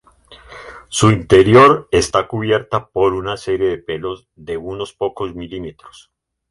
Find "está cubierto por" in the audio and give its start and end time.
1.91-3.13